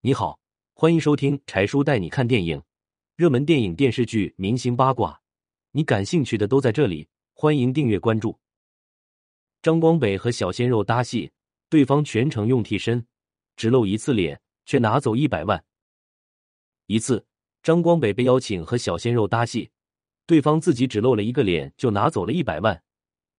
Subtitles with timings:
[0.00, 0.38] 你好，
[0.74, 2.62] 欢迎收听柴叔带你看电影，
[3.16, 5.20] 热门电影、电视剧、明星八卦，
[5.72, 7.08] 你感兴趣的都在这里。
[7.34, 8.38] 欢迎订阅关注。
[9.60, 11.32] 张光北和小鲜肉搭戏，
[11.68, 13.04] 对方全程用替身，
[13.56, 15.64] 只露一次脸，却拿走一百万。
[16.86, 17.26] 一次，
[17.64, 19.68] 张光北被邀请和小鲜肉搭戏，
[20.26, 22.80] 对方自己只露了一个脸，就拿走了一百万，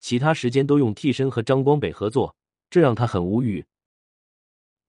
[0.00, 2.36] 其他时间都用替身和张光北合作，
[2.68, 3.64] 这让他很无语。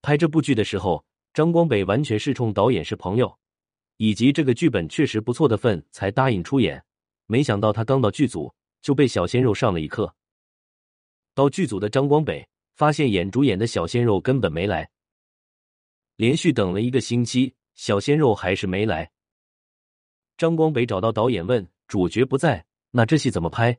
[0.02, 1.06] 拍这部剧的时候。
[1.34, 3.40] 张光北完全是冲导演是朋友，
[3.98, 6.84] 以及这个剧本确实不错的份才答应出演。
[7.26, 10.14] 没想到他刚到剧组就被小鲜肉上了一课。
[11.34, 14.88] 到剧组的张光北发现演主演的小鲜肉根本没来，
[16.18, 19.10] 连续等了一个星期，小鲜肉还是没来。
[20.38, 23.76] 张光北找到导演问：“主角不在，那这戏怎么拍？”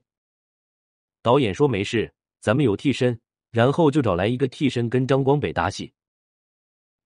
[1.23, 3.21] 导演说：“没事，咱们有替身。”
[3.53, 5.93] 然后就找来一个替身跟张光北搭戏。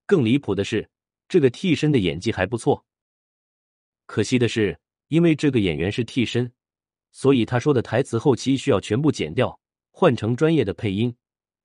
[0.09, 0.89] 更离谱的是，
[1.29, 2.87] 这个替身的演技还不错。
[4.07, 6.51] 可惜的是，因为这个演员是替身，
[7.13, 9.61] 所以他说的台词后期需要全部剪掉，
[9.91, 11.15] 换成专业的配音。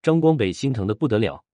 [0.01, 1.45] 张光北心疼的不得了。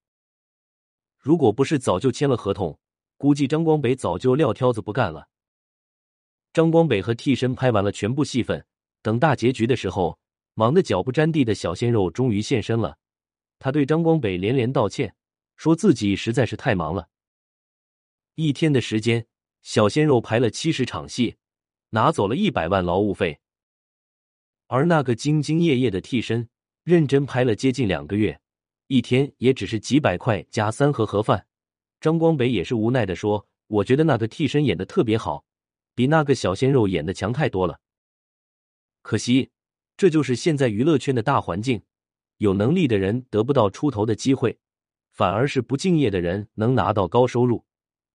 [1.19, 2.79] 如果不是早就签了合同，
[3.17, 5.27] 估计张光北早就撂挑子不干了。
[6.51, 8.65] 张光北和替身拍完了全部戏份，
[9.03, 10.17] 等大结局的时候，
[10.55, 12.97] 忙得脚不沾地的小鲜肉终于现身了。
[13.59, 15.13] 他对张光北连连道歉。
[15.59, 17.09] 说自己实在是太忙了，
[18.35, 19.27] 一天的时间，
[19.61, 21.35] 小鲜肉排了七十场戏，
[21.89, 23.41] 拿走了一百万劳务费。
[24.67, 26.47] 而那个兢兢业业的替身，
[26.85, 28.39] 认真拍了接近两个月，
[28.87, 31.45] 一天也只是几百块加三盒盒饭。
[31.99, 35.43] 张光北也是无奈的说：“我觉得那个替身演的特别好，
[35.93, 37.81] 比那个小鲜肉演的强太多了。
[39.01, 39.51] 可惜，
[39.97, 41.83] 这就是现在娱乐圈的大环境，
[42.37, 44.57] 有能力的人得不到出头的机会。”
[45.19, 47.65] 反而是不敬业的人能拿到高收入，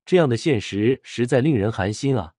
[0.06, 2.32] 这样的现实实在令人寒心啊！